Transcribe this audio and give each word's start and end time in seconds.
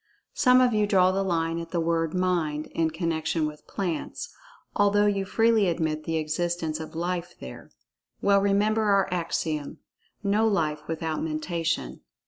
Some 0.33 0.61
of 0.61 0.73
you 0.73 0.87
draw 0.87 1.11
the 1.11 1.21
line 1.21 1.59
at 1.59 1.69
the 1.69 1.79
word 1.79 2.15
"Mind" 2.15 2.65
in 2.73 2.89
connection 2.89 3.45
with 3.45 3.67
plants, 3.67 4.33
although 4.75 5.05
you 5.05 5.25
freely 5.25 5.67
admit 5.67 6.05
the 6.05 6.17
existence 6.17 6.79
of 6.79 6.95
"Life" 6.95 7.35
there. 7.39 7.69
Well, 8.19 8.41
remember 8.41 8.81
our 8.85 9.07
axiom—"no 9.13 10.47
Life 10.47 10.87
without 10.87 11.21
Mentation." 11.21 12.01